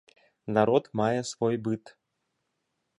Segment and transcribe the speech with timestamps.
[0.55, 1.83] Народ мае свой быт.